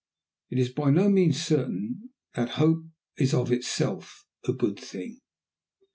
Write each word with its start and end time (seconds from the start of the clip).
It 0.49 0.57
is 0.57 0.69
by 0.69 0.89
no 0.89 1.09
means 1.09 1.39
certain 1.39 2.09
that 2.33 2.49
hope 2.57 2.85
is 3.19 3.35
of 3.35 3.51
itself 3.51 4.25
a 4.47 4.51
good 4.51 4.79
thing. 4.79 5.19